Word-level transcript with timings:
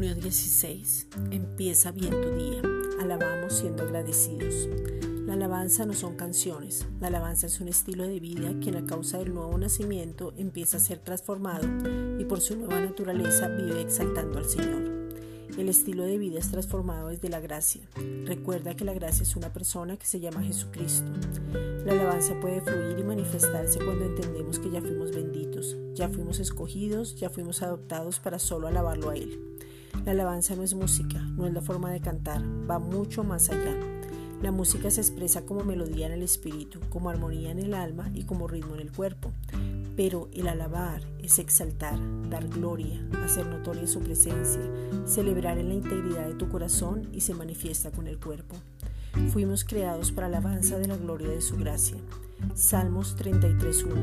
6. 0.00 1.06
Empieza 1.30 1.92
bien 1.92 2.10
tu 2.10 2.30
día. 2.34 2.62
Alabamos 3.00 3.52
siendo 3.52 3.82
agradecidos. 3.82 4.68
La 5.26 5.34
alabanza 5.34 5.84
no 5.84 5.92
son 5.92 6.16
canciones. 6.16 6.86
La 6.98 7.08
alabanza 7.08 7.46
es 7.46 7.60
un 7.60 7.68
estilo 7.68 8.04
de 8.04 8.18
vida 8.18 8.54
que 8.60 8.70
a 8.70 8.86
causa 8.86 9.18
del 9.18 9.34
nuevo 9.34 9.56
nacimiento 9.58 10.32
empieza 10.38 10.78
a 10.78 10.80
ser 10.80 10.98
transformado 11.00 11.68
y 12.18 12.24
por 12.24 12.40
su 12.40 12.56
nueva 12.56 12.80
naturaleza 12.80 13.48
vive 13.48 13.82
exaltando 13.82 14.38
al 14.38 14.46
Señor. 14.46 14.82
El 15.58 15.68
estilo 15.68 16.04
de 16.04 16.16
vida 16.16 16.38
es 16.38 16.50
transformado 16.50 17.08
desde 17.08 17.28
la 17.28 17.40
gracia. 17.40 17.82
Recuerda 18.24 18.74
que 18.74 18.86
la 18.86 18.94
gracia 18.94 19.24
es 19.24 19.36
una 19.36 19.52
persona 19.52 19.98
que 19.98 20.06
se 20.06 20.20
llama 20.20 20.42
Jesucristo. 20.42 21.12
La 21.84 21.92
alabanza 21.92 22.40
puede 22.40 22.62
fluir 22.62 22.98
y 22.98 23.04
manifestarse 23.04 23.78
cuando 23.84 24.06
entendemos 24.06 24.58
que 24.58 24.70
ya 24.70 24.80
fuimos 24.80 25.10
benditos, 25.10 25.76
ya 25.92 26.08
fuimos 26.08 26.40
escogidos, 26.40 27.16
ya 27.16 27.28
fuimos 27.28 27.62
adoptados 27.62 28.20
para 28.20 28.38
solo 28.38 28.68
alabarlo 28.68 29.10
a 29.10 29.16
Él. 29.16 29.51
La 30.04 30.12
alabanza 30.12 30.56
no 30.56 30.62
es 30.62 30.74
música, 30.74 31.20
no 31.20 31.46
es 31.46 31.52
la 31.52 31.60
forma 31.60 31.90
de 31.90 32.00
cantar, 32.00 32.42
va 32.68 32.78
mucho 32.78 33.24
más 33.24 33.50
allá. 33.50 33.76
La 34.42 34.50
música 34.50 34.90
se 34.90 35.00
expresa 35.00 35.46
como 35.46 35.62
melodía 35.62 36.06
en 36.06 36.12
el 36.12 36.22
espíritu, 36.22 36.80
como 36.90 37.10
armonía 37.10 37.52
en 37.52 37.60
el 37.60 37.74
alma 37.74 38.10
y 38.12 38.24
como 38.24 38.48
ritmo 38.48 38.74
en 38.74 38.80
el 38.80 38.90
cuerpo. 38.90 39.30
Pero 39.94 40.28
el 40.32 40.48
alabar 40.48 41.00
es 41.20 41.38
exaltar, 41.38 41.96
dar 42.28 42.48
gloria, 42.48 43.00
hacer 43.24 43.46
notoria 43.46 43.86
su 43.86 44.00
presencia, 44.00 44.62
celebrar 45.06 45.58
en 45.58 45.68
la 45.68 45.74
integridad 45.74 46.26
de 46.26 46.34
tu 46.34 46.48
corazón 46.48 47.08
y 47.12 47.20
se 47.20 47.34
manifiesta 47.34 47.92
con 47.92 48.08
el 48.08 48.18
cuerpo. 48.18 48.56
Fuimos 49.28 49.62
creados 49.64 50.10
para 50.10 50.26
alabanza 50.26 50.76
de 50.76 50.88
la 50.88 50.96
gloria 50.96 51.28
de 51.28 51.40
su 51.40 51.56
gracia. 51.56 51.98
Salmos 52.54 53.16
33.1. 53.16 53.94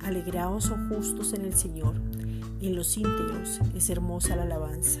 Alegraos, 0.00 0.70
oh 0.70 0.78
justos, 0.88 1.34
en 1.34 1.44
el 1.44 1.54
Señor. 1.54 1.96
En 2.60 2.76
los 2.76 2.96
íntegros 2.96 3.60
es 3.74 3.90
hermosa 3.90 4.36
la 4.36 4.44
alabanza. 4.44 5.00